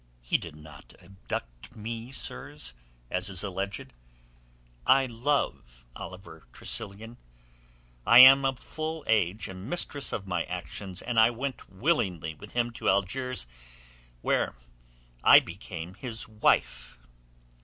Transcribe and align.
"He 0.23 0.39
did 0.39 0.55
not 0.55 0.95
abduct 0.99 1.75
me, 1.75 2.11
sirs, 2.11 2.73
as 3.11 3.29
is 3.29 3.43
alleged. 3.43 3.93
I 4.83 5.05
love 5.05 5.85
Oliver 5.95 6.47
Tressilian. 6.51 7.17
I 8.03 8.17
am 8.17 8.43
of 8.43 8.57
full 8.57 9.03
age 9.05 9.47
and 9.47 9.69
mistress 9.69 10.11
of 10.11 10.25
my 10.25 10.43
actions, 10.45 11.03
and 11.03 11.19
I 11.19 11.29
went 11.29 11.69
willingly 11.71 12.33
with 12.33 12.53
him 12.53 12.71
to 12.71 12.89
Algiers 12.89 13.45
where 14.21 14.55
I 15.23 15.39
became 15.39 15.93
his 15.93 16.27
wife." 16.27 16.97